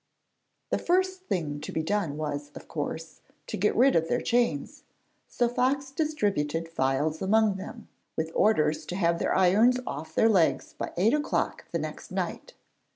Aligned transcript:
The 0.71 0.79
first 0.79 1.25
thing 1.27 1.59
to 1.61 1.71
be 1.71 1.83
done 1.83 2.17
was, 2.17 2.49
of 2.55 2.67
course, 2.67 3.21
to 3.45 3.55
get 3.55 3.75
rid 3.75 3.95
of 3.95 4.07
their 4.07 4.19
chains, 4.19 4.81
so 5.27 5.47
Fox 5.47 5.91
distributed 5.91 6.67
files 6.67 7.21
among 7.21 7.57
them, 7.57 7.87
with 8.17 8.31
orders 8.33 8.83
to 8.87 8.95
have 8.95 9.19
their 9.19 9.35
irons 9.35 9.79
off 9.85 10.15
their 10.15 10.27
legs 10.27 10.73
by 10.73 10.91
eight 10.97 11.13
o'clock 11.13 11.67
the 11.71 11.77
next 11.77 12.09
night. 12.11 12.55